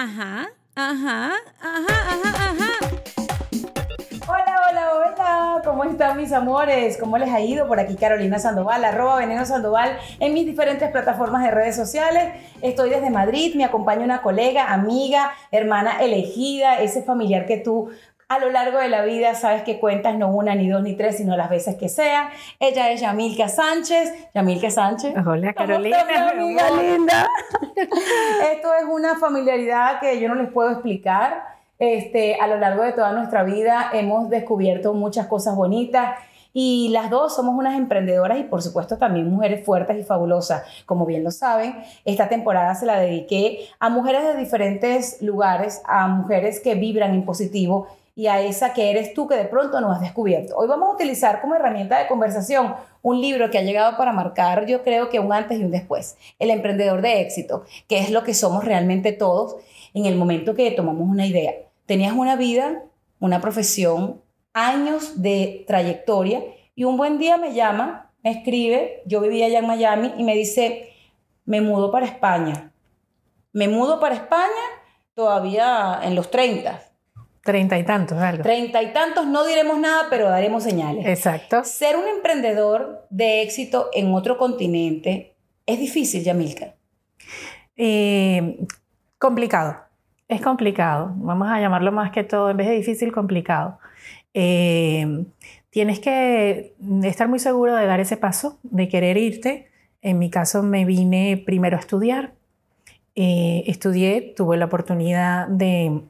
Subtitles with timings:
[0.00, 2.72] Ajá, ajá, ajá, ajá, ajá.
[4.28, 6.96] Hola, hola, hola, ¿cómo están mis amores?
[6.98, 7.66] ¿Cómo les ha ido?
[7.66, 12.32] Por aquí Carolina Sandoval, arroba Veneno Sandoval en mis diferentes plataformas de redes sociales.
[12.62, 17.90] Estoy desde Madrid, me acompaña una colega, amiga, hermana elegida, ese familiar que tú
[18.28, 21.16] a lo largo de la vida sabes que cuentas no una, ni dos, ni tres,
[21.16, 22.30] sino las veces que sea.
[22.60, 24.28] Ella es Yamilka Sánchez.
[24.34, 25.14] Yamilka Sánchez.
[25.26, 26.04] Hola, Carolina.
[26.04, 27.26] mi amiga linda.
[28.52, 31.42] Esto es una familiaridad que yo no les puedo explicar.
[31.78, 36.18] Este, a lo largo de toda nuestra vida hemos descubierto muchas cosas bonitas
[36.52, 40.64] y las dos somos unas emprendedoras y por supuesto también mujeres fuertes y fabulosas.
[40.86, 46.08] Como bien lo saben, esta temporada se la dediqué a mujeres de diferentes lugares, a
[46.08, 47.86] mujeres que vibran en positivo
[48.18, 50.56] y a esa que eres tú que de pronto no has descubierto.
[50.56, 54.66] Hoy vamos a utilizar como herramienta de conversación un libro que ha llegado para marcar,
[54.66, 58.24] yo creo que un antes y un después, El emprendedor de éxito, que es lo
[58.24, 59.54] que somos realmente todos
[59.94, 61.52] en el momento que tomamos una idea.
[61.86, 62.82] Tenías una vida,
[63.20, 64.20] una profesión,
[64.52, 66.42] años de trayectoria
[66.74, 70.34] y un buen día me llama, me escribe, yo vivía allá en Miami y me
[70.34, 70.88] dice,
[71.44, 72.72] me mudo para España.
[73.52, 74.64] Me mudo para España
[75.14, 76.87] todavía en los 30
[77.48, 78.42] Treinta y tantos, algo.
[78.42, 81.06] Treinta y tantos, no diremos nada, pero daremos señales.
[81.06, 81.64] Exacto.
[81.64, 85.32] Ser un emprendedor de éxito en otro continente
[85.64, 86.74] es difícil, Yamilka.
[87.74, 88.58] Eh,
[89.18, 89.78] complicado.
[90.28, 91.14] Es complicado.
[91.16, 93.78] Vamos a llamarlo más que todo, en vez de difícil, complicado.
[94.34, 95.24] Eh,
[95.70, 99.70] tienes que estar muy seguro de dar ese paso, de querer irte.
[100.02, 102.34] En mi caso me vine primero a estudiar.
[103.14, 106.02] Eh, estudié, tuve la oportunidad de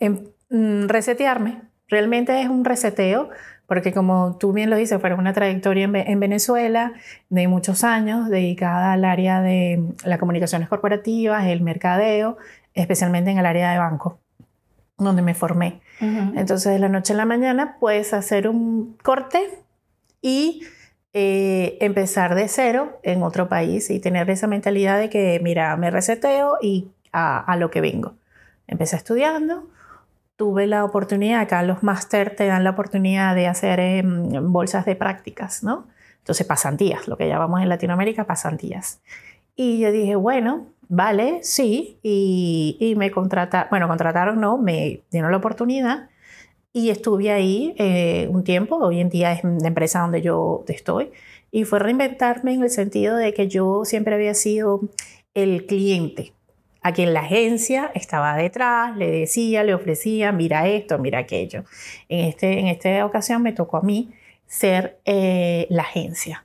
[0.00, 1.62] em, resetearme.
[1.88, 3.30] Realmente es un reseteo,
[3.66, 6.92] porque como tú bien lo dices, fue una trayectoria en, Venezuela
[7.28, 12.36] de muchos años dedicada al área de las comunicaciones corporativas, el mercadeo,
[12.74, 14.18] especialmente en el área de banco,
[14.98, 15.80] donde me formé.
[16.00, 19.40] Entonces, de la noche a la mañana puedes hacer un corte
[20.20, 20.62] y
[21.12, 25.90] eh, empezar de cero en otro país y tener esa mentalidad de que, mira, me
[25.90, 28.14] reseteo y a, a lo que vengo.
[28.66, 29.68] Empecé estudiando,
[30.36, 34.96] tuve la oportunidad, acá los máster te dan la oportunidad de hacer em, bolsas de
[34.96, 35.86] prácticas, ¿no?
[36.18, 39.00] Entonces pasantías, lo que llamamos en Latinoamérica pasantías.
[39.56, 45.36] Y yo dije, bueno, vale, sí, y, me contrataron, bueno, contrataron, no, me dieron la
[45.38, 46.08] oportunidad
[46.72, 51.12] y estuve ahí eh, un tiempo, hoy en día es la empresa donde yo estoy,
[51.52, 54.80] y fue reinventarme en el sentido de que yo siempre había sido
[55.34, 56.33] el cliente,
[56.84, 61.64] a quien la agencia estaba detrás, le decía, le ofrecía, mira esto, mira aquello.
[62.10, 64.12] En, este, en esta ocasión me tocó a mí
[64.46, 66.44] ser eh, la agencia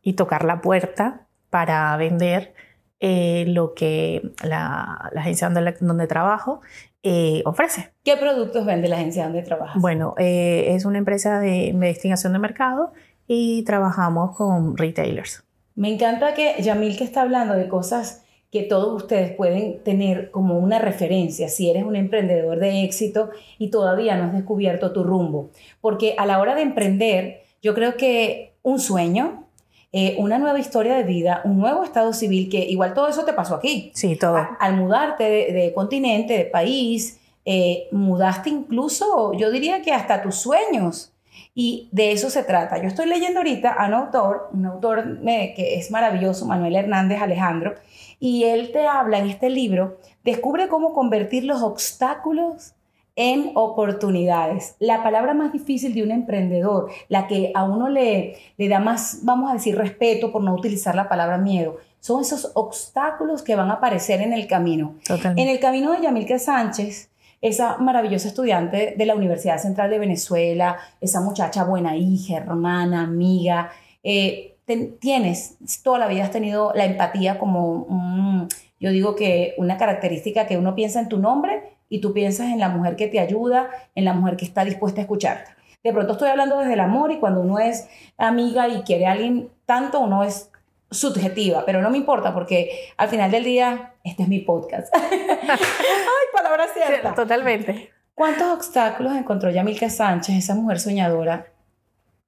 [0.00, 2.54] y tocar la puerta para vender
[3.00, 6.60] eh, lo que la, agencia donde, trabajo
[7.02, 7.90] eh, ofrece.
[8.04, 9.82] ¿Qué productos vende la agencia donde trabajas?
[9.82, 12.92] Bueno, es una empresa de investigación de mercado
[13.26, 15.42] y trabajamos con retailers.
[15.74, 18.23] Me encanta que Yamil que está hablando de cosas
[18.54, 23.70] que todos ustedes pueden tener como una referencia si eres un emprendedor de éxito y
[23.70, 25.50] todavía no has descubierto tu rumbo.
[25.80, 29.48] Porque a la hora de emprender, yo creo que un sueño,
[29.90, 33.32] eh, una nueva historia de vida, un nuevo estado civil, que igual todo eso te
[33.32, 33.90] pasó aquí.
[33.92, 34.36] Sí, todo.
[34.60, 41.10] al mudarte de, continente, de país, eh, mudaste incluso, yo diría que hasta tus sueños.
[41.56, 42.80] Y de eso se trata.
[42.80, 47.20] Yo estoy leyendo ahorita a un autor, un autor eh, que es maravilloso, Manuel Hernández
[47.20, 47.74] Alejandro,
[48.24, 52.72] y él te habla en este libro, descubre cómo convertir los obstáculos
[53.16, 54.76] en oportunidades.
[54.78, 59.18] La palabra más difícil de un emprendedor, la que a uno le, le da más,
[59.24, 63.70] vamos a decir, respeto por no utilizar la palabra miedo, son esos obstáculos que van
[63.70, 64.94] a aparecer en el camino.
[65.36, 67.10] En el camino de Yamilke Sánchez,
[67.42, 73.70] esa maravillosa estudiante de la Universidad Central de Venezuela, esa muchacha buena hija, hermana, amiga,
[74.02, 78.48] eh, tienes, toda la vida has tenido la empatía como,
[78.80, 82.58] yo digo que una característica que uno piensa en tu nombre y tú piensas en
[82.58, 85.50] la mujer que te ayuda, en la mujer que está dispuesta a escucharte.
[85.82, 89.12] De pronto estoy hablando desde el amor y cuando uno es amiga y quiere a
[89.12, 90.50] alguien tanto, uno es
[90.90, 94.94] subjetiva, pero no me importa porque al final del día, este es mi podcast.
[94.94, 97.14] Ay, palabra cierta.
[97.14, 97.90] totalmente.
[98.14, 101.48] ¿Cuántos obstáculos encontró Yamilka Sánchez, esa mujer soñadora,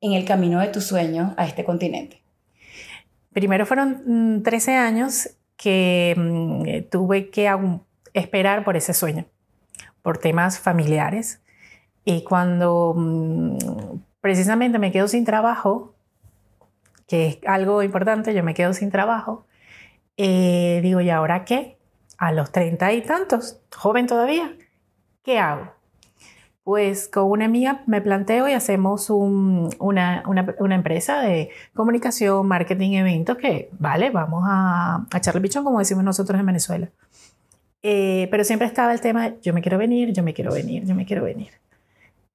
[0.00, 2.25] en el camino de tu sueño a este continente?
[3.36, 5.28] Primero fueron 13 mm, años
[5.58, 7.54] que mm, tuve que
[8.14, 9.26] esperar por ese sueño,
[10.00, 11.42] por temas familiares.
[12.02, 13.58] Y cuando mm,
[14.22, 15.94] precisamente me quedo sin trabajo,
[17.06, 19.46] que es algo importante, yo me quedo sin trabajo,
[20.16, 21.76] eh, digo, ¿y ahora qué?
[22.16, 24.56] a los treinta y tantos, joven todavía,
[25.22, 25.75] ¿qué hago?
[26.66, 30.24] Pues con una amiga me planteo y hacemos una,
[30.72, 36.40] empresa de comunicación, marketing, eventos que, vale, vamos a, a echarle pichón como decimos nosotros
[36.40, 36.90] en Venezuela.
[37.84, 40.96] Eh, pero siempre estaba el tema, yo me quiero venir, yo me quiero venir, yo
[40.96, 41.52] me quiero venir.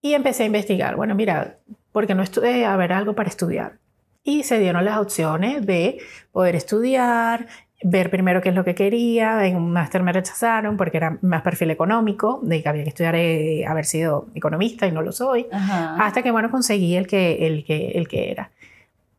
[0.01, 1.57] Y empecé a investigar, bueno, mira,
[1.91, 3.79] porque no estudié a ver algo para estudiar.
[4.23, 5.97] Y se dieron las opciones de
[6.31, 7.47] poder estudiar,
[7.83, 9.45] ver primero qué es lo que quería.
[9.45, 13.15] En un máster me rechazaron porque era más perfil económico, de que había que estudiar
[13.15, 15.47] eh, haber sido economista y no lo soy.
[15.51, 18.51] Hasta que, bueno, conseguí el que, el, que, el que era.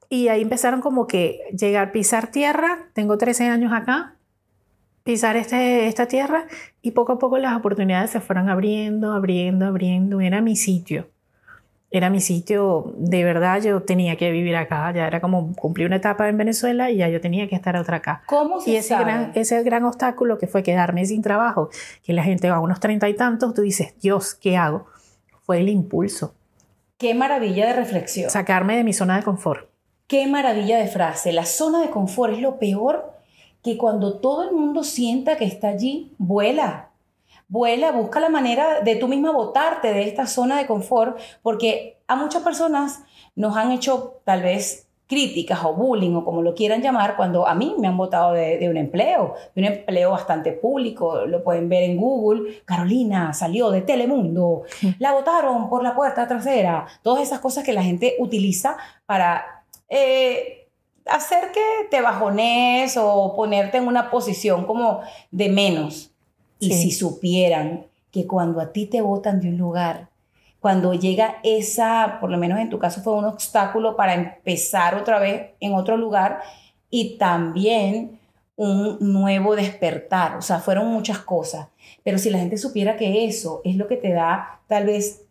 [0.09, 2.89] Y ahí empezaron como que llegar, pisar tierra.
[2.93, 4.15] Tengo 13 años acá
[5.05, 6.47] pisar este, esta tierra
[6.81, 10.21] y poco a poco las oportunidades se fueron abriendo, abriendo, abriendo.
[10.21, 11.09] Era mi sitio.
[11.93, 15.97] Era mi sitio, de verdad yo tenía que vivir acá, ya era como cumplir una
[15.97, 18.23] etapa en Venezuela y ya yo tenía que estar otra acá.
[18.27, 21.69] ¿Cómo se y ese gran, ese gran obstáculo que fue quedarme sin trabajo,
[22.03, 24.87] que la gente va a unos treinta y tantos, tú dices, Dios, ¿qué hago?
[25.43, 26.35] Fue el impulso.
[26.97, 28.31] Qué maravilla de reflexión.
[28.31, 29.69] Sacarme de mi zona de confort.
[30.07, 31.33] Qué maravilla de frase.
[31.33, 33.13] La zona de confort es lo peor
[33.63, 36.92] que cuando todo el mundo sienta que está allí, vuela.
[37.53, 42.17] Vuela, busca la manera de tú misma botarte de esta zona de confort, porque a
[42.17, 43.05] muchas personas
[43.35, 47.55] nos han hecho tal vez críticas o bullying o como lo quieran llamar, cuando a
[47.55, 51.83] mí me han votado de, un empleo, de un empleo bastante público, lo pueden ver
[51.83, 54.63] en Google, Carolina salió de Telemundo,
[54.99, 59.65] la votaron por la puerta trasera, todas esas cosas que la gente utiliza para...
[59.91, 60.59] Eh,
[61.05, 65.01] hacer que te bajones o ponerte en una posición como
[65.33, 66.12] de menos.
[66.69, 70.09] Y si supieran que cuando a ti te votan de un lugar,
[70.61, 75.19] cuando llega esa, por lo menos en tu caso fue un obstáculo para empezar otra
[75.19, 76.41] vez en otro lugar
[76.89, 78.21] y también
[78.55, 81.67] un nuevo despertar, o sea, fueron muchas cosas,
[82.05, 85.23] pero si la gente supiera que eso es lo que te da tal vez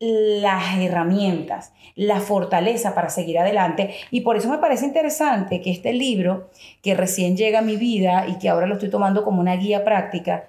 [0.00, 3.94] las herramientas, la fortaleza para seguir adelante.
[4.10, 6.50] Y por eso me parece interesante que este libro,
[6.82, 9.84] que recién llega a mi vida y que ahora lo estoy tomando como una guía
[9.84, 10.48] práctica,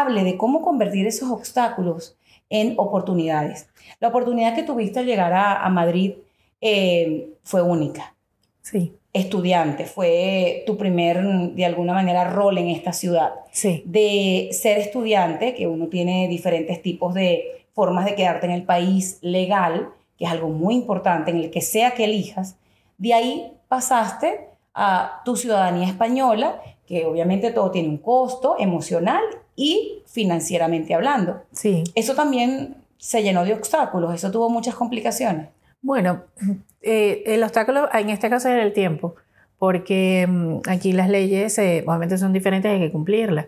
[0.00, 2.16] hable de cómo convertir esos obstáculos
[2.50, 3.68] en oportunidades.
[4.00, 6.12] La oportunidad que tuviste al llegar a, Madrid
[6.60, 8.14] eh, fue única.
[8.60, 8.94] Sí.
[9.12, 13.32] Estudiante, fue tu primer, de alguna manera, rol en esta ciudad.
[13.50, 13.82] Sí.
[13.84, 19.18] De ser estudiante, que uno tiene diferentes tipos de formas de quedarte en el país
[19.22, 22.56] legal, que es algo muy importante, en el que sea que elijas,
[22.98, 29.22] de ahí pasaste a tu ciudadanía española, que obviamente todo tiene un costo emocional
[29.56, 31.42] y financieramente hablando.
[31.52, 31.84] Sí.
[31.94, 35.48] Eso también se llenó de obstáculos, eso tuvo muchas complicaciones.
[35.82, 36.22] Bueno,
[36.82, 39.16] eh, el obstáculo en este caso era el tiempo,
[39.58, 43.46] porque mm, aquí las leyes eh, obviamente son diferentes, hay que cumplirlas.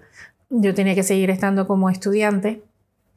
[0.51, 2.63] Yo tenía que seguir estando como estudiante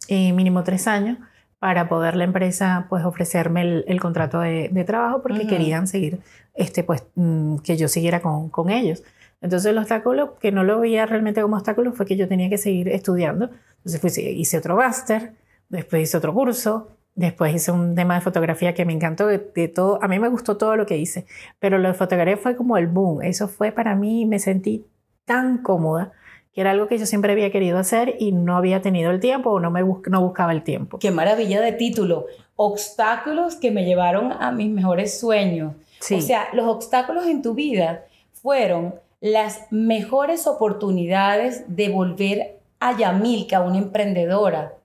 [0.07, 1.17] eh, mínimo tres años
[1.59, 6.19] para poder la empresa pues ofrecerme el, contrato de, trabajo porque querían seguir,
[6.53, 9.03] este, pues, mm, que yo siguiera con, con, ellos.
[9.41, 12.57] Entonces el obstáculo, que no lo veía realmente como obstáculo, fue que yo tenía que
[12.57, 13.49] seguir estudiando.
[13.77, 15.33] Entonces fui, hice otro máster,
[15.69, 19.67] después hice otro curso, después hice un tema de fotografía que me encantó, de, de,
[19.67, 21.25] todo, a mí me gustó todo lo que hice,
[21.59, 24.85] pero lo de fotografía fue como el boom, eso fue para mí, me sentí
[25.25, 26.13] tan cómoda
[26.57, 29.51] que era algo que yo siempre había querido hacer y no había tenido el tiempo
[29.51, 30.97] o no, me no buscaba el tiempo.
[30.97, 32.25] Qué maravilla de título.
[32.55, 35.75] Obstáculos que me llevaron a mis mejores sueños.
[35.99, 43.61] O sea, los obstáculos en tu vida fueron las mejores oportunidades de volver a Yamilka,
[43.61, 44.75] una emprendedora.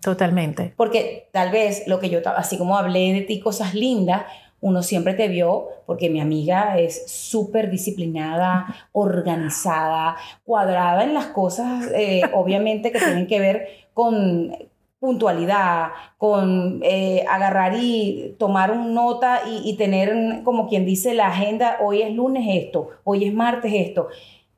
[0.00, 0.74] Totalmente.
[0.76, 4.24] Porque tal vez lo que yo, así como hablé de ti cosas lindas,
[4.60, 11.86] uno siempre te vio, porque mi amiga es súper disciplinada, organizada, cuadrada en las cosas,
[11.94, 14.54] eh, obviamente, que tienen que ver con
[15.00, 15.88] puntualidad,
[16.18, 22.02] con eh, agarrar y tomar una nota y, tener, como quien dice, la agenda, hoy
[22.02, 24.08] es lunes esto, hoy es martes esto.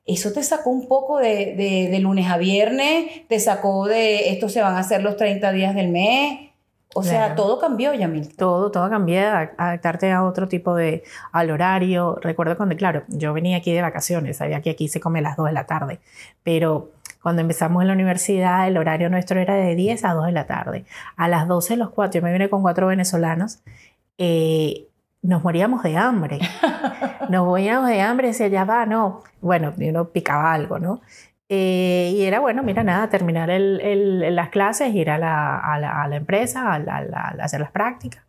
[0.05, 4.61] Eso te sacó un poco de, de lunes a viernes, te sacó de esto se
[4.61, 6.53] van a hacer los 30 días del mes,
[6.95, 8.35] o sea, todo cambió, Yamil.
[8.37, 9.21] Todo, todo cambió,
[9.57, 12.19] adaptarte a otro tipo de, al horario.
[12.21, 15.37] Recuerdo cuando, claro, yo venía aquí de vacaciones, sabía que aquí se come a las
[15.37, 16.01] 2 de la tarde,
[16.43, 16.91] pero
[17.23, 20.47] cuando empezamos en la universidad, el horario nuestro era de 10 a 2 de la
[20.47, 20.85] tarde.
[21.17, 23.63] A las 12, los cuatro, yo me vine con cuatro venezolanos,
[24.19, 24.89] eh,
[25.23, 26.41] nos moríamos de hambre.
[27.29, 29.23] Nos moríamos de hambre, decía, ya va, no.
[29.41, 31.01] Bueno, uno picaba algo, ¿no?
[31.49, 36.03] Eh, y era, bueno, mira, nada, terminar el, las clases, ir a la, a la,
[36.03, 38.25] a la empresa, a, hacer las prácticas.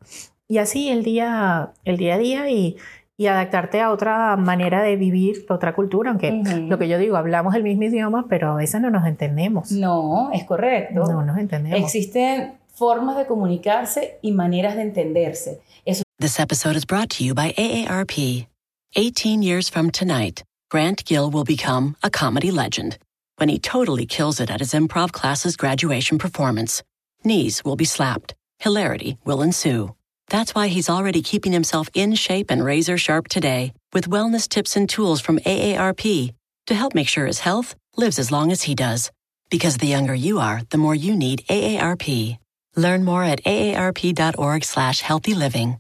[0.48, 2.78] Y así el día, el día a día y,
[3.18, 6.32] y adaptarte a otra manera de vivir, otra cultura, aunque
[6.68, 9.72] lo que yo digo, hablamos el mismo idioma, pero a veces no nos entendemos.
[9.72, 11.06] No, es correcto.
[11.06, 11.80] No nos entendemos.
[11.80, 15.62] Existen formas de comunicarse y maneras de entenderse.
[15.86, 18.48] Eso This episode is brought to you by AARP.
[18.96, 22.98] 18 years from tonight, Grant Gill will become a comedy legend
[23.38, 26.82] when he totally kills it at his improv class's graduation performance.
[27.24, 29.96] Knees will be slapped, hilarity will ensue.
[30.34, 34.76] That's why he's already keeping himself in shape and razor sharp today with wellness tips
[34.76, 36.34] and tools from AARP
[36.66, 39.12] to help make sure his health lives as long as he does.
[39.52, 42.40] Because the younger you are, the more you need AARP.
[42.76, 45.78] Learn more at aarp.org slash healthy living.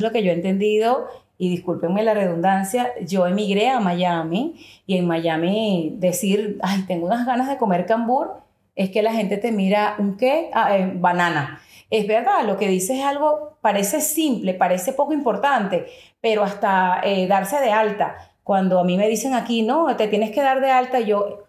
[0.00, 5.06] lo que yo he entendido, y discúlpenme la redundancia, yo emigré a Miami y en
[5.06, 8.42] Miami decir, ay, tengo unas ganas de comer cambur,
[8.76, 10.50] es que la gente te mira, ¿un qué?
[10.52, 11.62] Ah, eh, banana.
[11.90, 15.86] Es verdad, lo que dices es algo, parece simple, parece poco importante,
[16.20, 18.34] pero hasta eh, darse de alta.
[18.42, 21.44] Cuando a mí me dicen aquí, no, te tienes que dar de alta, yo,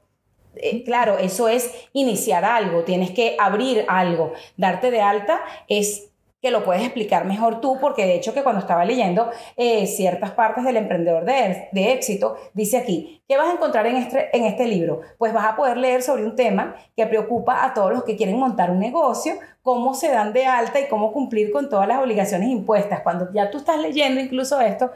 [0.56, 4.34] eh, claro, eso es iniciar algo, tienes que abrir algo.
[4.56, 6.09] Darte de alta es
[6.42, 10.32] que lo puedes explicar mejor tú, porque de hecho que cuando estaba leyendo eh, ciertas
[10.32, 14.46] partes del emprendedor de, de, éxito, dice aquí, ¿qué vas a encontrar en este, en
[14.46, 15.02] este libro?
[15.18, 18.40] Pues vas a poder leer sobre un tema que preocupa a todos los que quieren
[18.40, 22.50] montar un negocio, cómo se dan de alta y cómo cumplir con todas las obligaciones
[22.50, 23.02] impuestas.
[23.02, 24.92] Cuando ya tú estás leyendo incluso esto,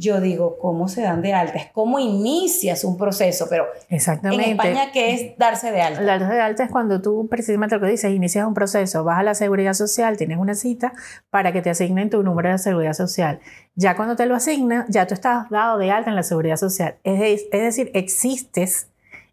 [0.00, 1.58] yo digo, ¿cómo se dan de alta?
[1.58, 4.44] Es cómo inicias un proceso, pero Exactamente.
[4.44, 6.02] en España, ¿qué es darse de alta?
[6.02, 9.22] Darse de alta es cuando tú, precisamente lo que dices, inicias un proceso, vas a
[9.22, 10.94] la seguridad social, tienes una cita
[11.28, 13.40] para que te asignen tu número de seguridad social.
[13.74, 16.96] Ya cuando te lo asignan, ya tú estás dado de alta en la seguridad social.
[17.04, 18.88] Es, es decir, existes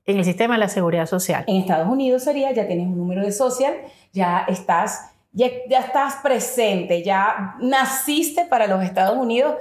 [0.05, 1.45] en el sistema de la seguridad social.
[1.47, 3.74] En Estados Unidos sería, ya tienes un número de social,
[4.12, 9.55] ya estás, ya, ya estás presente, ya naciste para los Estados Unidos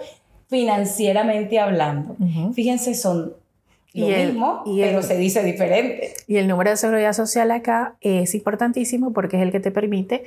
[0.49, 2.17] financieramente hablando.
[2.19, 2.55] Uh -huh.
[2.55, 3.35] Fíjense, son
[3.97, 6.15] lo y el, mismo, y pero el, se dice diferente.
[6.27, 10.25] Y el número de seguridad social acá es importantísimo porque es el que te permite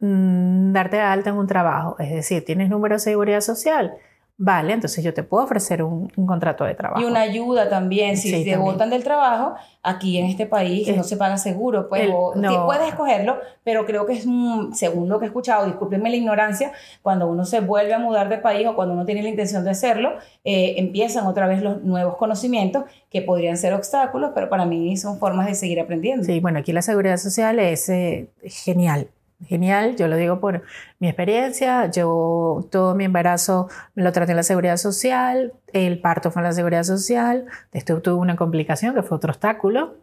[0.00, 1.96] mmm, darte alta en un trabajo.
[1.98, 3.94] Es decir, tienes número de seguridad social,
[4.38, 7.00] Vale, entonces yo te puedo ofrecer un, un, contrato de trabajo.
[7.00, 8.60] Y una ayuda también, si sí, te también.
[8.60, 12.66] botan del trabajo, aquí en este país no se paga seguro, pues, el, o, no.
[12.66, 14.26] puedes escogerlo, pero creo que es,
[14.74, 18.36] según lo que he escuchado, discúlpenme la ignorancia, cuando uno se vuelve a mudar de
[18.36, 22.18] país o cuando uno tiene la intención de hacerlo, eh, empiezan otra vez los nuevos
[22.18, 26.24] conocimientos que podrían ser obstáculos, pero para mí son formas de seguir aprendiendo.
[26.24, 29.08] Sí, bueno, aquí la seguridad social es eh, genial
[29.44, 30.62] genial, yo lo digo por
[30.98, 36.30] mi experiencia, yo todo mi embarazo me lo traté en la seguridad social, el parto
[36.30, 39.96] fue en la seguridad social, después tuve una complicación que fue otro obstáculo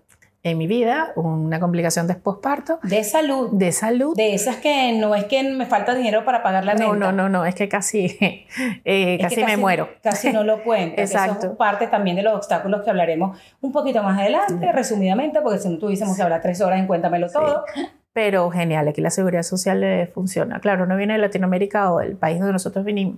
[0.44, 2.80] en mi vida, una complicación de posparto.
[2.84, 3.50] De salud.
[3.54, 4.14] De salud.
[4.14, 6.86] De esas que no es que me falta dinero para pagar la renta.
[6.86, 8.18] No, no, no, no, es que casi,
[8.84, 9.90] eh, casi, casi, me muero.
[10.04, 11.02] Casi no lo cuento.
[11.02, 11.38] Exacto.
[11.38, 15.60] Eso es parte también de los obstáculos que hablaremos un poquito más adelante, resumidamente, porque
[15.60, 17.64] si no tuviésemos que hablar tres horas en Cuéntamelo Todo.
[17.74, 17.82] Sí
[18.14, 20.60] pero genial, aquí la seguridad social eh, funciona.
[20.60, 23.18] Claro, no viene de Latinoamérica o del país donde nosotros vinimos,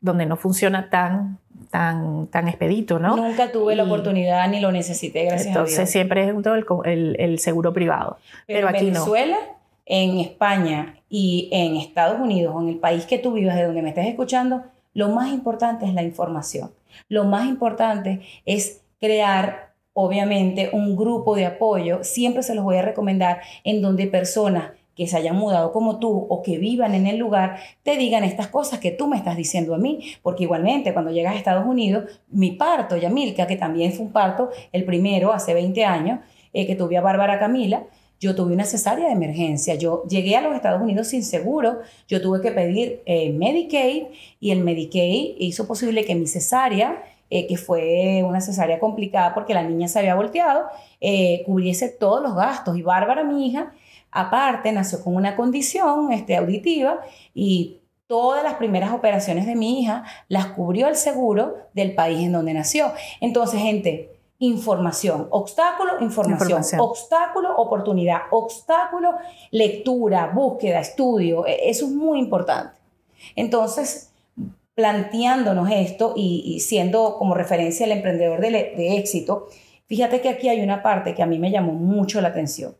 [0.00, 1.38] donde no funciona tan,
[1.70, 3.16] tan, tan expedito, ¿no?
[3.16, 5.90] Nunca tuve y, la oportunidad ni lo necesité, gracias entonces, a Dios.
[5.90, 8.18] siempre es todo el, el, el, seguro privado.
[8.46, 9.56] Pero, aquí Venezuela, no.
[9.86, 13.80] en España y en Estados Unidos, o en el país que tú vivas, de donde
[13.80, 16.70] me estés escuchando, lo más importante es la información.
[17.08, 22.82] Lo más importante es crear obviamente un grupo de apoyo, siempre se los voy a
[22.82, 27.16] recomendar en donde personas que se hayan mudado como tú o que vivan en el
[27.16, 31.10] lugar te digan estas cosas que tú me estás diciendo a mí, porque igualmente cuando
[31.10, 35.54] llegas a Estados Unidos, mi parto, Yamilka, que también fue un parto, el primero hace
[35.54, 36.20] 20 años,
[36.52, 37.84] eh, que tuve a Bárbara Camila,
[38.20, 42.22] yo tuve una cesárea de emergencia, yo llegué a los Estados Unidos sin seguro, yo
[42.22, 44.04] tuve que pedir eh, Medicaid
[44.40, 49.54] y el Medicaid hizo posible que mi cesárea eh, que fue una cesárea complicada porque
[49.54, 50.66] la niña se había volteado,
[51.00, 52.76] eh, cubriese todos los gastos.
[52.76, 53.72] Y Bárbara, mi hija,
[54.10, 57.00] aparte, nació con una condición este, auditiva
[57.34, 62.32] y todas las primeras operaciones de mi hija las cubrió el seguro del país en
[62.32, 62.92] donde nació.
[63.20, 69.14] Entonces, gente, información, obstáculo, información, información, obstáculo, oportunidad, obstáculo,
[69.50, 72.76] lectura, búsqueda, estudio, e, eso es muy importante.
[73.36, 74.12] Entonces,
[74.74, 79.46] planteándonos esto y, siendo como referencia el emprendedor de, de, éxito,
[79.86, 82.76] fíjate que aquí hay una parte que a mí me llamó mucho la atención.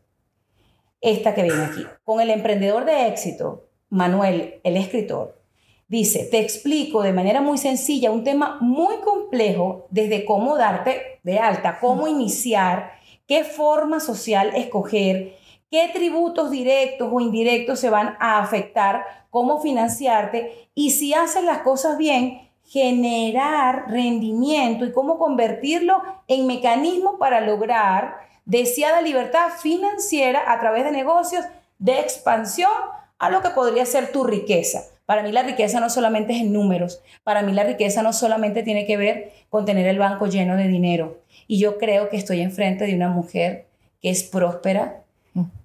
[1.01, 1.85] Esta que viene aquí.
[2.03, 5.39] Con el emprendedor de éxito, Manuel, el escritor,
[5.87, 11.39] dice, te explico de manera muy sencilla un tema muy complejo desde cómo darte de
[11.39, 12.93] alta, cómo iniciar,
[13.27, 15.35] qué forma social escoger,
[15.69, 21.59] qué tributos directos o indirectos se van a afectar, cómo financiarte y si haces las
[21.59, 30.59] cosas bien, generar rendimiento y cómo convertirlo en mecanismo para lograr deseada libertad financiera a
[30.59, 31.45] través de negocios
[31.79, 32.71] de expansión
[33.17, 34.83] a lo que podría ser tu riqueza.
[35.05, 38.63] Para mí la riqueza no solamente es en números, para mí la riqueza no solamente
[38.63, 41.21] tiene que ver con tener el banco lleno de dinero.
[41.47, 43.67] Y yo creo que estoy enfrente de una mujer
[44.01, 45.03] que es próspera.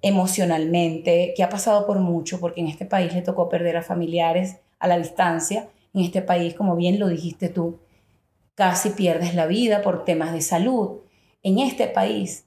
[0.01, 4.57] Emocionalmente, que ha pasado por mucho, porque en este país le tocó perder a familiares
[4.79, 5.69] a la distancia.
[5.93, 7.79] En este país, como bien lo dijiste tú,
[8.55, 10.99] casi pierdes la vida por temas de salud.
[11.43, 12.45] En este país,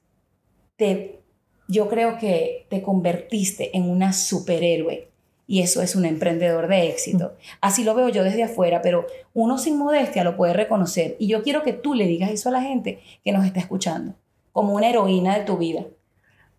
[0.75, 1.21] te,
[1.67, 5.09] yo creo que te convertiste en una superhéroe
[5.47, 7.33] y eso es un emprendedor de éxito.
[7.61, 11.15] Así lo veo yo desde afuera, pero uno sin modestia lo puede reconocer.
[11.19, 14.15] Y yo quiero que tú le digas eso a la gente que nos está escuchando,
[14.51, 15.85] como una heroína de tu vida.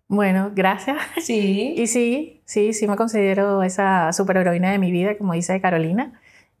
[0.07, 0.97] Bueno, gracias.
[1.21, 1.75] Sí.
[1.77, 6.19] Y sí, sí, sí me considero esa superheroína de mi vida, como dice Carolina.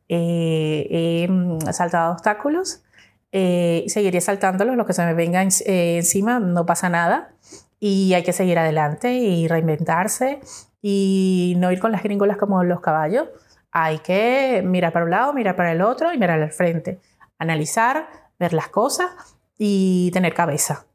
[0.09, 2.83] Eh, he mm, saltado obstáculos,
[3.31, 7.33] eh, seguiré saltándolos, lo que se me venga eh, encima, no pasa nada.
[7.79, 10.39] Y hay que seguir adelante y reinventarse
[10.81, 13.27] y no ir con las gringolas como los caballos.
[13.71, 16.99] Hay que mirar para un lado, mirar para el otro y mirar al frente.
[17.37, 19.07] Analizar, ver las cosas
[19.57, 20.86] y tener cabeza.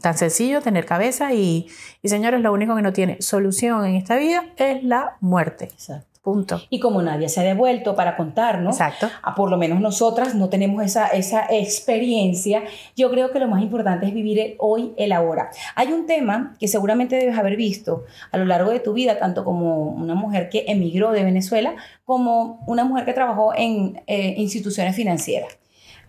[0.00, 1.68] Tan sencillo, tener cabeza y,
[2.02, 5.66] y señores, lo único que no tiene solución en esta vida es la muerte.
[5.66, 6.10] Exacto.
[6.22, 6.60] Punto.
[6.68, 9.08] Y como nadie se ha devuelto para contarnos, Exacto.
[9.22, 12.62] a por lo menos nosotras no tenemos esa, esa experiencia,
[12.94, 15.50] yo creo que lo más importante es vivir el hoy, el ahora.
[15.76, 19.46] Hay un tema que seguramente debes haber visto a lo largo de tu vida, tanto
[19.46, 24.94] como una mujer que emigró de Venezuela, como una mujer que trabajó en eh, instituciones
[24.94, 25.56] financieras.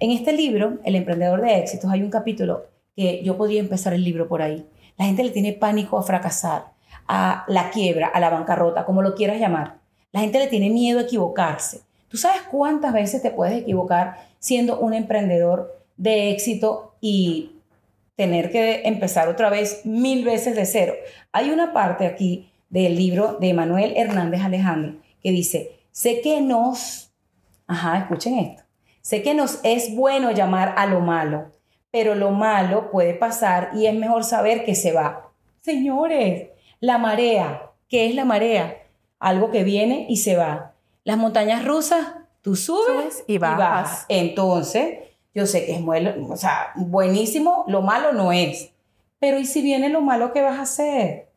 [0.01, 4.03] En este libro, El emprendedor de éxitos, hay un capítulo que yo podría empezar el
[4.03, 4.65] libro por ahí.
[4.97, 6.65] La gente le tiene pánico a fracasar,
[7.07, 9.79] a la quiebra, a la bancarrota, como lo quieras llamar.
[10.11, 11.81] La gente le tiene miedo a equivocarse.
[12.09, 17.55] ¿Tú sabes cuántas veces te puedes equivocar siendo un emprendedor de éxito y
[18.15, 20.93] tener que empezar otra vez mil veces de cero?
[21.31, 27.11] Hay una parte aquí del libro de Manuel Hernández Alejandro que dice, sé que nos,
[27.67, 28.63] ajá, escuchen esto,
[29.01, 31.51] sé que nos es bueno llamar a lo malo,
[31.91, 35.29] pero lo malo puede pasar y es mejor saber que se va.
[35.61, 36.49] Señores,
[36.79, 38.81] la marea, ¿qué es la marea?
[39.21, 40.73] algo que viene y se va.
[41.05, 42.05] Las montañas rusas,
[42.41, 44.05] tú subes, y, bajas.
[44.09, 44.99] Entonces,
[45.33, 48.71] yo sé que es muy, o sea, buenísimo, lo malo no es.
[49.19, 51.29] Pero ¿y si viene lo malo, qué vas a hacer?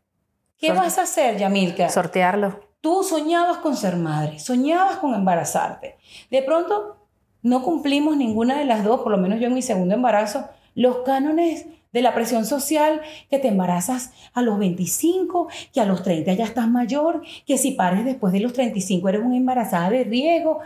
[0.59, 1.91] ¿Qué vas a hacer, Yamilka?
[1.91, 2.59] Sortearlo.
[2.81, 5.97] Tú soñabas con ser madre, soñabas con embarazarte.
[6.31, 7.04] De pronto,
[7.45, 10.99] no cumplimos ninguna de las dos, por lo menos yo en mi segundo embarazo, los
[11.05, 16.33] cánones de la presión social, que te embarazas a los 25, que a los 30
[16.33, 20.59] ya estás mayor, que si pares después de los 35 eres una embarazada de riesgo.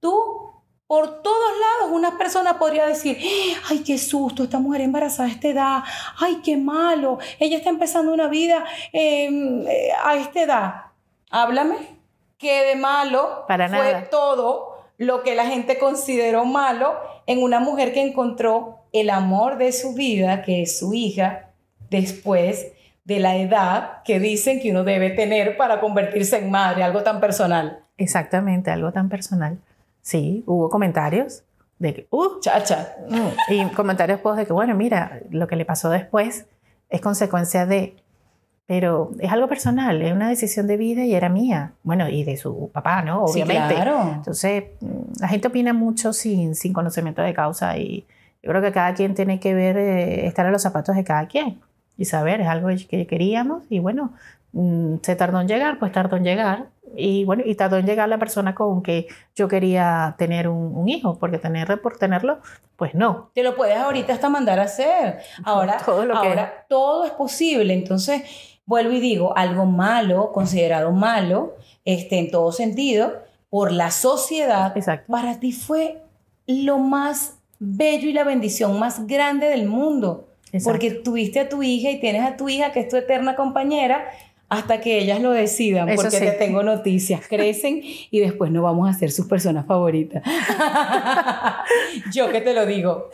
[0.00, 0.52] Tú,
[0.88, 3.16] por todos lados, una persona podría decir,
[3.70, 5.82] ay, qué susto, esta mujer embarazada a esta edad,
[6.18, 10.74] ay, qué malo, ella está empezando una vida em, eh, a esta edad.
[11.30, 11.76] Háblame,
[12.36, 14.10] que de malo Para fue nada.
[14.10, 16.94] todo lo que la gente consideró malo
[17.26, 21.50] en una mujer que encontró el amor de su vida, que es su hija,
[21.90, 22.72] después
[23.04, 27.20] de la edad que dicen que uno debe tener para convertirse en madre, algo tan
[27.20, 27.84] personal.
[27.98, 29.58] Exactamente, algo tan personal.
[30.02, 31.44] Sí, hubo comentarios
[31.78, 32.96] de que, uh, Chacha.
[33.08, 36.46] mm, y comentarios pues de que, bueno, mira, lo que le pasó después
[36.88, 37.96] es consecuencia de,
[38.66, 42.36] pero es algo personal, es una decisión de vida y era mía, bueno, y de
[42.36, 43.22] su papá, ¿no?
[43.24, 43.68] Obviamente.
[43.68, 44.12] Sí, claro.
[44.16, 48.04] Entonces, mm, la gente opina mucho sin, sin conocimiento de causa y
[48.42, 51.26] yo creo que cada quien tiene que ver, eh, estar a los zapatos de cada
[51.28, 51.60] quien
[51.96, 54.12] y saber, es algo que queríamos y bueno,
[54.52, 58.08] mm, se tardó en llegar, pues tardó en llegar y bueno, y tardó en llegar
[58.08, 62.38] la persona con que yo quería tener un, un hijo, porque tener, por tenerlo,
[62.76, 63.30] pues no.
[63.34, 65.18] Te lo puedes ahorita hasta mandar a hacer.
[65.44, 67.74] Ahora, Todo lo que- ahora todo es posible.
[67.74, 68.22] Entonces,
[68.66, 73.14] vuelvo y digo, algo malo, considerado malo, este, en todo sentido,
[73.48, 75.10] por la sociedad, Exacto.
[75.10, 76.02] para ti fue
[76.46, 80.28] lo más bello y la bendición más grande del mundo.
[80.52, 80.70] Exacto.
[80.70, 84.10] Porque tuviste a tu hija y tienes a tu hija que es tu eterna compañera
[84.48, 86.24] hasta que ellas lo decidan, Eso porque sí.
[86.24, 90.22] te tengo noticias, crecen y después no vamos a ser sus personas favoritas.
[92.12, 93.10] Yo que te lo digo.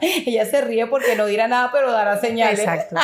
[0.00, 2.60] Ella se ríe porque no dirá nada, pero dará señales.
[2.60, 2.96] Exacto.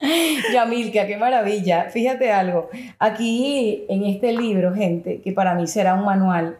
[0.52, 1.90] Yamilka, qué maravilla.
[1.90, 2.68] Fíjate algo.
[2.98, 6.58] Aquí en este libro, gente, que para mí será un manual,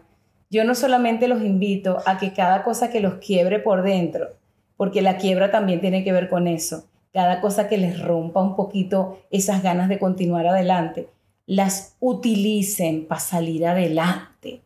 [0.49, 4.29] yo no solamente los invito a que cada cosa que los quiebre por dentro,
[4.77, 8.55] porque la quiebra también tiene que ver con eso, cada cosa que les rompa un
[8.55, 11.09] poquito esas ganas de continuar adelante,
[11.45, 14.61] las utilicen para salir adelante.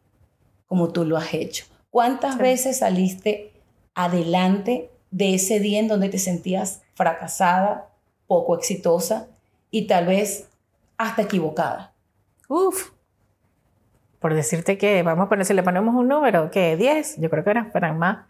[0.67, 1.65] como tú lo has hecho.
[1.89, 3.53] ¿Cuántas veces saliste
[3.95, 7.88] adelante de ese día en donde te sentías fracasada,
[8.29, 9.27] poco exitosa
[9.71, 10.47] y tal vez
[10.97, 11.93] hasta equivocada?
[12.47, 12.91] Uf.
[14.19, 17.43] Por decirte que, vamos a poner, si le ponemos un número, que 10, yo creo
[17.43, 18.25] que eran, más.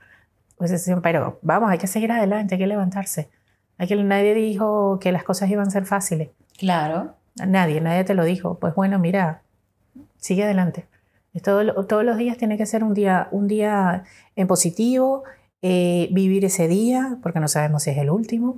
[0.58, 3.30] Pues, pero vamos, hay que seguir adelante, hay que levantarse.
[3.78, 6.30] Hay que, nadie dijo que las cosas iban a ser fáciles.
[6.58, 7.16] Claro.
[7.36, 8.60] Nadie, nadie te lo dijo.
[8.60, 9.42] Pues bueno, mira,
[10.18, 10.86] sigue adelante.
[11.44, 14.04] Todo, todos los días tiene que ser un día, un día
[14.36, 15.24] en positivo,
[15.62, 18.58] eh, vivir ese día, porque no sabemos si es el último,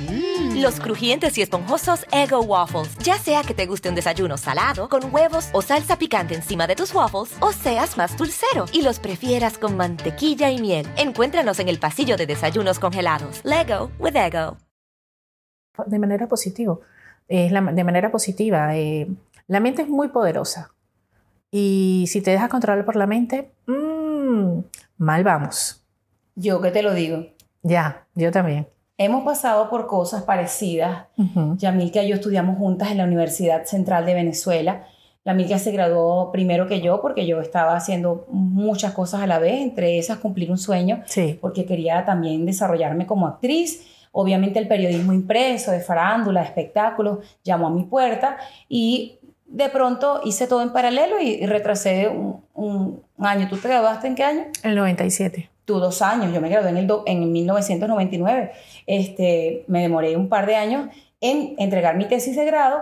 [0.00, 0.60] Mm.
[0.60, 2.96] Los crujientes y esponjosos Ego Waffles.
[2.98, 6.76] Ya sea que te guste un desayuno salado, con huevos o salsa picante encima de
[6.76, 10.86] tus waffles, o seas más dulcero y los prefieras con mantequilla y miel.
[10.96, 13.44] Encuéntranos en el pasillo de desayunos congelados.
[13.44, 14.56] Lego with Ego.
[15.86, 16.78] De manera positiva.
[17.28, 18.76] de manera positiva.
[18.76, 19.08] Eh,
[19.46, 20.72] la mente es muy poderosa.
[21.50, 24.60] Y si te dejas controlar por la mente, mmm,
[24.98, 25.82] mal vamos.
[26.34, 27.26] Yo que te lo digo.
[27.62, 28.68] Ya, yo también.
[28.98, 31.06] Hemos pasado por cosas parecidas.
[31.58, 34.86] Yamilka y yo estudiamos juntas en la Universidad Central de Venezuela.
[35.26, 39.60] Yamilka se graduó primero que yo porque yo estaba haciendo muchas cosas a la vez,
[39.60, 41.02] entre esas cumplir un sueño,
[41.42, 43.86] porque quería también desarrollarme como actriz.
[44.12, 50.22] Obviamente el periodismo impreso, de farándula, de espectáculos, llamó a mi puerta y de pronto
[50.24, 53.46] hice todo en paralelo y, retrasé un, un, año.
[53.50, 54.44] ¿Tú te graduaste en qué año?
[54.62, 58.52] El 97 tú dos años, yo me gradué en, el en 1999,
[58.86, 60.88] este, me demoré un par de años
[61.20, 62.80] en entregar mi tesis de grado,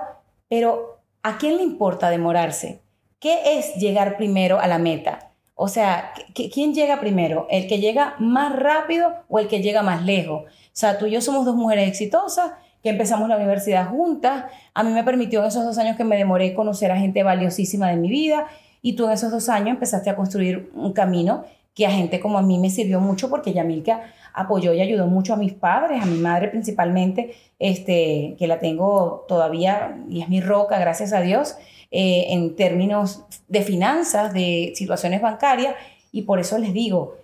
[0.49, 2.81] pero ¿a quién le importa demorarse?
[3.19, 5.31] ¿Qué es llegar primero a la meta?
[5.55, 7.47] O sea, ¿quién llega primero?
[7.49, 10.43] ¿El que llega más rápido o el que llega más lejos?
[10.43, 14.45] O sea, tú y yo somos dos mujeres exitosas que empezamos la universidad juntas.
[14.75, 17.89] A mí me permitió en esos dos años que me demoré conocer a gente valiosísima
[17.89, 18.49] de mi vida
[18.83, 21.45] y tú en esos dos años empezaste a construir un camino
[21.75, 25.35] que a gente como a mí me sirvió mucho porque Yamilka apoyó y ayudó mucho
[25.35, 30.41] a mis padres, a mi madre principalmente, este, que la tengo todavía y es mi
[30.41, 31.57] roca, gracias a Dios,
[31.91, 35.75] eh, en términos de finanzas, de situaciones bancarias,
[36.11, 37.17] y por eso les digo,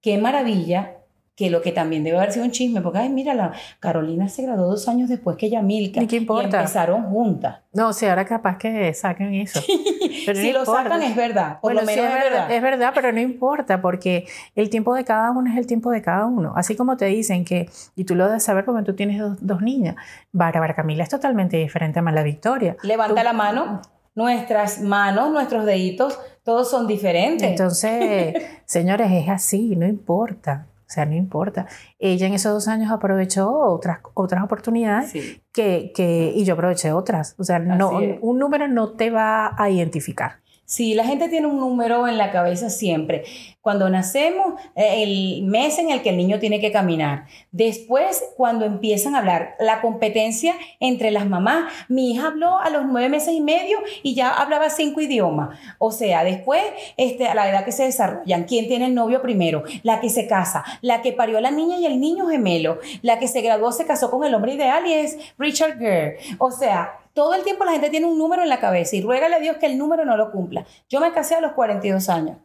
[0.00, 0.93] qué maravilla
[1.36, 4.42] que lo que también debe haber sido un chisme, porque, ay, mira, la Carolina se
[4.42, 6.02] graduó dos años después que Yamilka.
[6.02, 6.58] ¿Y qué importa?
[6.58, 7.58] Y empezaron juntas.
[7.72, 9.60] No, sí, ahora capaz que saquen eso.
[10.26, 12.50] Pero si lo sacan es verdad, por lo menos es, verdad.
[12.50, 16.00] Es verdad, pero no importa, porque el tiempo de cada uno es el tiempo de
[16.00, 16.54] cada uno.
[16.56, 19.96] Así como te dicen que, y tú lo debes saber porque tú tienes dos, niñas,
[20.32, 22.76] Bárbara Camila es totalmente diferente a Mala Victoria.
[22.82, 23.82] Levanta la mano
[24.14, 27.48] nuestras manos, nuestros deditos, todos son diferentes.
[27.48, 30.66] Entonces, señores, es así, no importa.
[30.94, 31.66] O sea, no importa.
[31.98, 35.12] Ella en esos dos años aprovechó otras, otras oportunidades
[35.52, 37.34] que, que, y yo aproveché otras.
[37.36, 40.43] O sea, no, un número no te va a identificar.
[40.74, 43.22] Sí, la gente tiene un número en la cabeza siempre.
[43.60, 47.26] Cuando nacemos, eh, el mes en el que el niño tiene que caminar.
[47.52, 51.72] Después, cuando empiezan a hablar, la competencia entre las mamás.
[51.88, 55.56] Mi hija habló a los nueve meses y medio y ya hablaba cinco idiomas.
[55.78, 56.64] O sea, después,
[56.96, 59.62] este, a la edad que se desarrollan, ¿quién tiene el novio primero?
[59.84, 63.20] La que se casa, la que parió a la niña y el niño gemelo, la
[63.20, 66.18] que se graduó, se casó con el hombre ideal y es Richard Gere.
[66.38, 69.36] O sea, todo el tiempo la gente tiene un número en la cabeza y ruégale
[69.36, 70.66] a Dios que el número no lo cumpla.
[70.90, 72.36] Yo me casé a los 42 años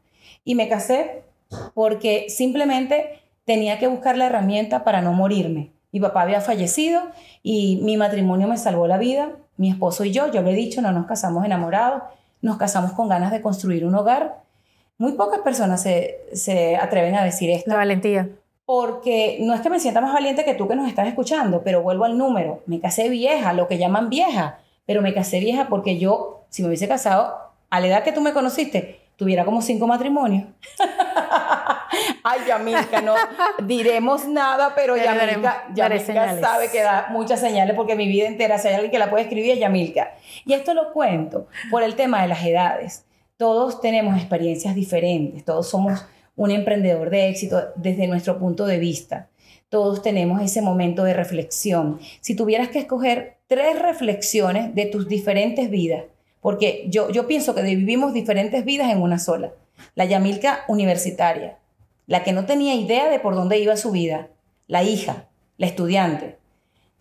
[0.45, 1.23] y me casé
[1.73, 5.71] porque simplemente tenía que buscar la herramienta para no morirme.
[5.91, 7.01] Mi papá había fallecido
[7.41, 9.31] y mi matrimonio me salvó la vida.
[9.57, 12.03] Mi esposo y yo, yo lo he dicho, no nos casamos enamorados,
[12.41, 14.43] nos casamos con ganas de construir un hogar.
[14.99, 17.71] Muy pocas personas se, se atreven a decir esto.
[17.71, 18.29] La valentía
[18.69, 21.81] porque no es que me sienta más valiente que tú que nos estás escuchando, pero
[21.81, 25.97] vuelvo al número, me casé vieja, lo que llaman vieja, pero me casé vieja porque
[25.97, 27.35] yo, si me hubiese casado
[27.71, 30.49] a la edad que tú me conociste, tuviera como cinco matrimonios.
[32.23, 33.15] Ay, Yamilka, no
[33.63, 38.59] diremos nada, pero, Pero Yamilka, Yamilka sabe que da muchas señales porque mi vida entera,
[38.59, 40.13] si hay alguien que la puede escribir, es Yamilka.
[40.45, 43.03] Y esto lo cuento por el tema de las edades.
[43.35, 46.05] Todos tenemos experiencias diferentes, todos somos
[46.39, 49.27] un emprendedor de éxito desde nuestro punto de vista.
[49.67, 51.99] Todos tenemos ese momento de reflexión.
[52.21, 56.05] Si tuvieras que escoger tres reflexiones de tus diferentes vidas,
[56.39, 59.51] porque yo, yo pienso que vivimos diferentes vidas en una sola.
[59.95, 61.57] La Yamilka universitaria,
[62.07, 64.29] la que no tenía idea de por dónde iba su vida,
[64.67, 66.37] la hija, la estudiante.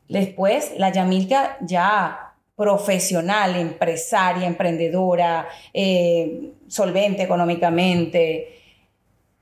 [0.09, 8.58] Después, la Yamilka ya profesional, empresaria, emprendedora, eh, solvente económicamente,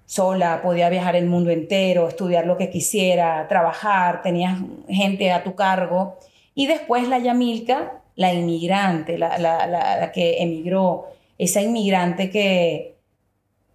[0.07, 5.55] sola, podía viajar el mundo entero, estudiar lo que quisiera, trabajar, tenías gente a tu
[5.55, 6.17] cargo.
[6.55, 11.07] Y después la Yamilka, la inmigrante, la, la- la- que emigró,
[11.39, 12.97] esa inmigrante que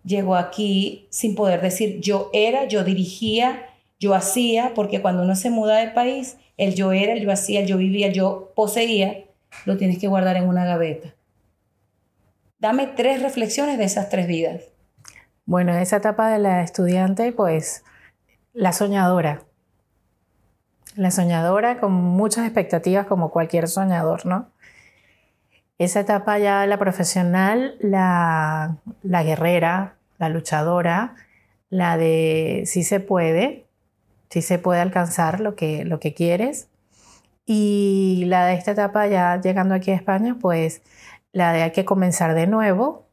[0.04, 3.68] llegó aquí sin poder decir yo era, yo dirigía,
[4.00, 7.60] yo hacía, porque cuando uno se muda de país, el yo era, el yo hacía,
[7.60, 9.26] el yo vivía, yo poseía,
[9.66, 11.14] lo tienes que guardar en una gaveta.
[12.60, 14.62] Dame tres reflexiones de esas tres vidas.
[15.52, 17.84] Bueno, esa etapa de la estudiante, pues
[18.54, 19.42] la soñadora.
[20.96, 24.48] La soñadora con muchas expectativas como cualquier soñador, ¿no?
[25.78, 31.16] Esa etapa ya la profesional, la, la guerrera, la luchadora,
[31.70, 33.66] la de si se puede,
[34.30, 36.70] si se puede alcanzar lo que, lo que quieres.
[37.46, 40.82] Y la de esta etapa ya llegando aquí a España, pues
[41.34, 43.11] la de hay que comenzar de nuevo,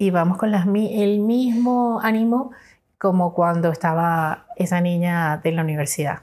[0.00, 2.52] y vamos con las el mismo ánimo
[2.96, 6.20] como cuando estaba esa niña de la universidad,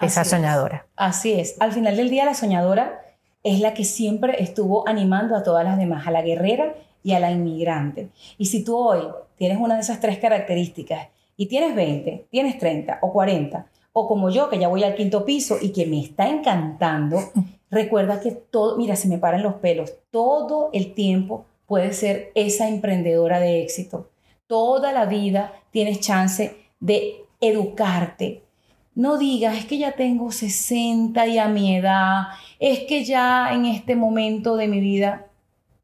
[0.00, 0.28] esa Así es.
[0.28, 0.86] soñadora.
[0.94, 1.56] Así es.
[1.58, 3.00] Al final del día, la soñadora
[3.42, 7.18] es la que siempre estuvo animando a todas las demás, a la guerrera y a
[7.18, 8.10] la inmigrante.
[8.38, 9.02] Y si tú hoy
[9.36, 14.30] tienes una de esas tres características y tienes 20, tienes 30 o 40, o como
[14.30, 17.18] yo, que ya voy al quinto piso y que me está encantando,
[17.72, 22.68] recuerda que todo, mira, se me paran los pelos, todo el tiempo puedes ser esa
[22.68, 24.10] emprendedora de éxito.
[24.48, 28.42] Toda la vida tienes chance de educarte,
[28.96, 32.22] no digas, es que ya tengo 60 y a mi edad,
[32.58, 35.26] es que ya en este momento de mi vida,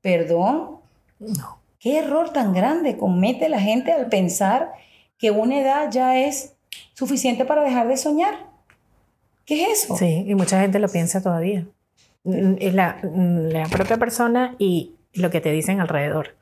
[0.01, 0.81] perdón,
[1.21, 1.61] No.
[1.79, 4.73] qué error tan grande comete la gente al pensar
[5.19, 6.57] que una edad ya es
[6.95, 8.35] suficiente para dejar de soñar.
[9.45, 9.97] ¿Qué es eso?
[9.97, 11.65] Sí, y mucha gente lo piensa todavía.
[12.25, 16.35] La, la propia persona y lo que te dicen alrededor.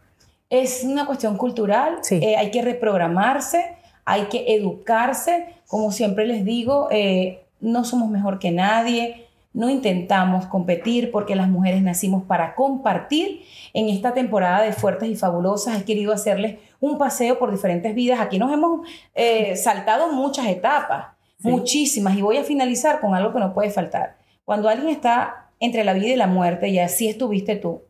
[0.51, 2.21] Es una cuestión cultural, Sí.
[2.23, 8.39] eh, hay que reprogramarse, hay que educarse, como siempre les digo, eh, no somos mejor
[8.39, 13.43] que nadie, no intentamos competir porque las mujeres nacimos para compartir.
[13.73, 18.21] En esta temporada de Fuertes y Fabulosas he querido hacerles un paseo por diferentes vidas.
[18.21, 21.07] Aquí nos hemos eh, saltado muchas etapas,
[21.41, 21.49] Sí.
[21.51, 24.17] muchísimas, y voy a finalizar con algo que no puede faltar.
[24.45, 27.83] Cuando alguien está entre la vida y la muerte, y así estuviste tú,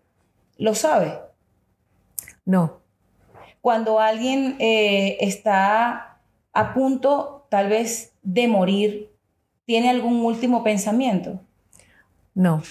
[0.58, 1.14] lo sabes.
[2.44, 2.80] No,
[3.64, 6.18] cuando alguien eh, está
[6.52, 9.10] a punto tal vez de morir,
[9.64, 11.40] tiene algún último pensamiento.
[12.34, 12.62] no,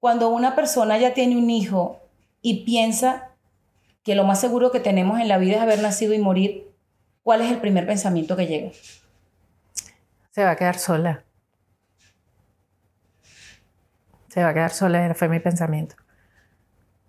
[0.00, 2.00] Cuando una persona ya tiene un hijo
[2.40, 3.32] y piensa
[4.02, 6.70] que lo más seguro que tenemos en la vida es haber nacido y morir,
[7.22, 8.70] ¿cuál es el primer pensamiento que llega?
[10.30, 11.24] se va a quedar sola.
[14.28, 15.96] Se va a quedar sola, fue mi pensamiento.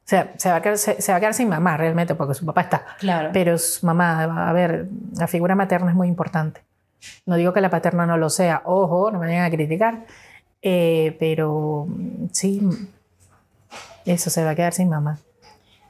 [0.09, 2.33] O sea, se va a quedar, se, se va a quedar sin mamá realmente porque
[2.33, 2.83] su papá está.
[2.97, 3.29] Claro.
[3.31, 6.61] Pero su mamá, a ver, la figura materna es muy importante.
[7.27, 10.07] No digo que la paterna no lo sea, ojo, no me vayan a criticar,
[10.63, 12.59] eh, pero mm, sí,
[14.03, 15.19] eso se va a quedar sin mamá.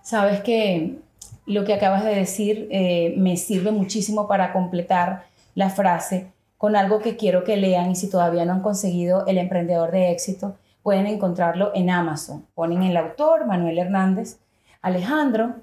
[0.02, 0.98] Sabes que
[1.46, 6.28] lo que acabas de decir eh, me sirve muchísimo para completar la frase
[6.58, 10.12] con algo que quiero que lean y si todavía no han conseguido El Emprendedor de
[10.12, 10.58] Éxito,
[10.90, 12.48] pueden encontrarlo en Amazon.
[12.56, 14.40] Ponen el autor, Manuel Hernández,
[14.82, 15.58] Alejandro,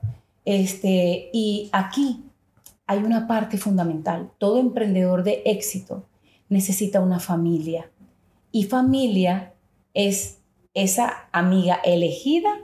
[0.45, 2.23] este, y aquí
[2.87, 4.31] hay una parte fundamental.
[4.39, 6.05] Todo emprendedor de éxito
[6.49, 7.91] necesita una familia.
[8.53, 9.53] Y familia
[9.95, 10.39] es
[10.75, 12.61] esa amiga elegida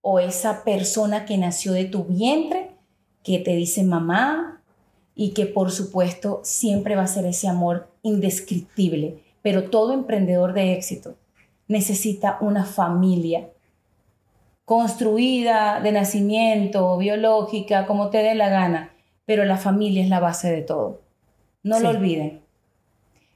[0.00, 2.76] o esa persona que nació de tu vientre,
[3.24, 4.62] que te dice mamá
[5.16, 9.20] y que por supuesto siempre va a ser ese amor indescriptible.
[9.42, 11.16] Pero todo emprendedor de éxito
[11.68, 13.50] necesita una familia
[14.64, 18.92] construida de nacimiento, biológica, como te dé la gana,
[19.24, 21.00] pero la familia es la base de todo.
[21.62, 22.42] No lo olviden.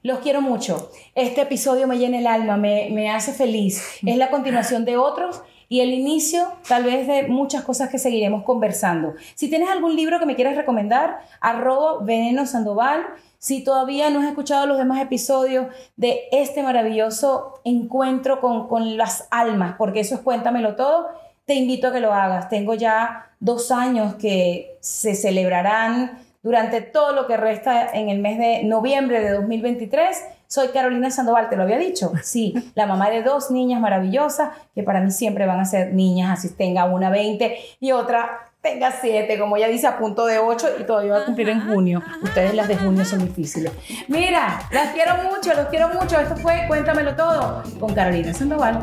[0.03, 0.90] Los quiero mucho.
[1.14, 3.99] Este episodio me llena el alma, me, me hace feliz.
[4.05, 5.42] Es la continuación de otros
[5.73, 9.15] y el inicio tal vez de muchas cosas que seguiremos conversando.
[9.35, 13.07] Si tienes algún libro que me quieras recomendar, arroba veneno sandoval.
[13.39, 19.27] Si todavía no has escuchado los demás episodios de este maravilloso encuentro con, con las
[19.31, 21.09] almas, porque eso es Cuéntamelo Todo,
[21.47, 22.51] te invito a que lo hagas.
[22.51, 28.37] Tengo ya dos años que se celebrarán durante todo lo que resta en el mes
[28.37, 30.23] de noviembre de 2023.
[30.53, 32.12] Soy Carolina Sandoval, te lo había dicho.
[32.23, 36.38] Sí, la mamá de dos niñas maravillosas que para mí siempre van a ser niñas,
[36.38, 40.69] así tenga una 20 y otra tenga 7, como ella dice, a punto de 8
[40.81, 42.03] y todavía va a cumplir en junio.
[42.23, 43.73] Ustedes las de junio son difíciles.
[44.09, 46.21] Mira, las quiero mucho, los quiero mucho.
[46.21, 48.79] Esto fue Cuéntamelo Todo con Carolina Sandoval.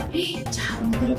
[0.50, 1.16] Chao, no te lo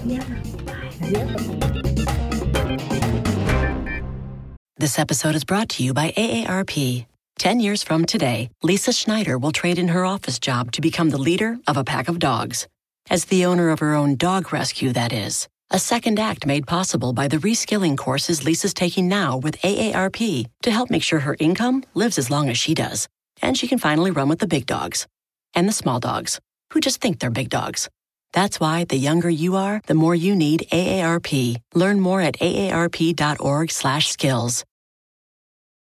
[4.77, 7.10] This episode is brought to you by AARP.
[7.41, 11.17] 10 years from today, Lisa Schneider will trade in her office job to become the
[11.17, 12.69] leader of a pack of dogs.
[13.09, 15.49] As the owner of her own dog rescue, that is.
[15.71, 20.71] A second act made possible by the reskilling courses Lisa's taking now with AARP to
[20.71, 23.09] help make sure her income lives as long as she does.
[23.41, 25.07] And she can finally run with the big dogs
[25.55, 26.39] and the small dogs
[26.75, 27.89] who just think they're big dogs.
[28.35, 31.57] That's why the younger you are, the more you need AARP.
[31.75, 34.65] Learn more at aarp.org/skills.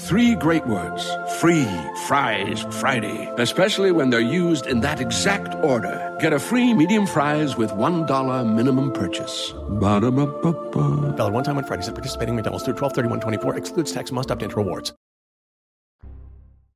[0.00, 1.04] Three great words
[1.40, 1.68] free
[2.06, 6.16] fries Friday, especially when they're used in that exact order.
[6.18, 9.52] Get a free medium fries with $1 minimum purchase.
[11.16, 14.30] Valid one time on Fridays at participating McDonald's through 12 31 24 excludes tax must
[14.30, 14.92] opt into rewards.